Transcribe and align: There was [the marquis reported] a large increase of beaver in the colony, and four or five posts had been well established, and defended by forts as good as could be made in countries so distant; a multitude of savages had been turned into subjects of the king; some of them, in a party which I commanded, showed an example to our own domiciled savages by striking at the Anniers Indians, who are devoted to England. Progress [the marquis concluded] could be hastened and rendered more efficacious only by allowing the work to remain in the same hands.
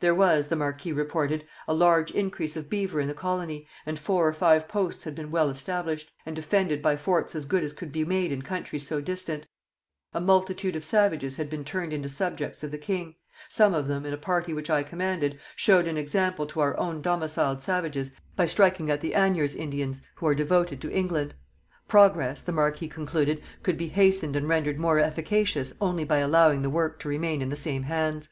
There 0.00 0.16
was 0.16 0.48
[the 0.48 0.56
marquis 0.56 0.90
reported] 0.92 1.46
a 1.68 1.72
large 1.72 2.10
increase 2.10 2.56
of 2.56 2.68
beaver 2.68 3.00
in 3.00 3.06
the 3.06 3.14
colony, 3.14 3.68
and 3.86 3.96
four 4.00 4.26
or 4.26 4.32
five 4.32 4.66
posts 4.66 5.04
had 5.04 5.14
been 5.14 5.30
well 5.30 5.48
established, 5.48 6.10
and 6.26 6.34
defended 6.34 6.82
by 6.82 6.96
forts 6.96 7.36
as 7.36 7.44
good 7.44 7.62
as 7.62 7.72
could 7.72 7.92
be 7.92 8.04
made 8.04 8.32
in 8.32 8.42
countries 8.42 8.84
so 8.84 9.00
distant; 9.00 9.46
a 10.12 10.20
multitude 10.20 10.74
of 10.74 10.84
savages 10.84 11.36
had 11.36 11.48
been 11.48 11.64
turned 11.64 11.92
into 11.92 12.08
subjects 12.08 12.64
of 12.64 12.72
the 12.72 12.78
king; 12.78 13.14
some 13.48 13.74
of 13.74 13.86
them, 13.86 14.04
in 14.04 14.12
a 14.12 14.16
party 14.16 14.52
which 14.52 14.68
I 14.70 14.82
commanded, 14.82 15.38
showed 15.54 15.86
an 15.86 15.96
example 15.96 16.46
to 16.46 16.58
our 16.62 16.76
own 16.80 17.00
domiciled 17.00 17.60
savages 17.62 18.10
by 18.34 18.46
striking 18.46 18.90
at 18.90 19.00
the 19.00 19.14
Anniers 19.14 19.54
Indians, 19.54 20.02
who 20.16 20.26
are 20.26 20.34
devoted 20.34 20.80
to 20.80 20.90
England. 20.90 21.36
Progress 21.86 22.40
[the 22.40 22.50
marquis 22.50 22.88
concluded] 22.88 23.40
could 23.62 23.76
be 23.76 23.86
hastened 23.86 24.34
and 24.34 24.48
rendered 24.48 24.80
more 24.80 24.98
efficacious 24.98 25.74
only 25.80 26.02
by 26.02 26.16
allowing 26.18 26.62
the 26.62 26.70
work 26.70 26.98
to 26.98 27.08
remain 27.08 27.40
in 27.40 27.50
the 27.50 27.54
same 27.54 27.84
hands. 27.84 28.28